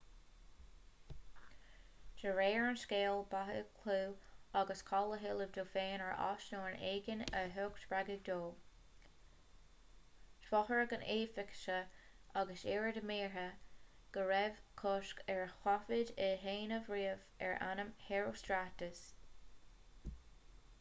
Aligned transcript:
de 2.21 2.29
réir 2.37 2.63
an 2.69 2.77
scéil 2.83 3.17
ba 3.33 3.41
é 3.55 3.57
clú 3.81 3.97
agus 4.61 4.79
cáil 4.91 5.11
a 5.17 5.17
thuilleamh 5.25 5.51
dó 5.57 5.65
féin 5.73 6.03
ar 6.05 6.15
ais 6.29 6.47
nó 6.53 6.61
ar 6.69 6.77
éigean 6.91 7.21
a 7.41 7.43
thug 7.57 7.77
spreagadh 7.83 8.23
dó 8.29 8.37
d'fhógair 10.45 10.81
na 10.95 10.99
heifeasaigh 11.09 11.93
agus 12.43 12.63
iad 12.73 12.99
ar 13.01 13.05
mire 13.11 13.47
go 14.17 14.23
raibh 14.33 14.63
cosc 14.85 15.21
ar 15.35 15.43
thaifead 15.67 16.13
a 16.29 16.31
dhéanamh 16.47 16.89
riamh 16.97 17.29
ar 17.49 17.53
ainm 17.69 17.93
herostratus 18.09 19.05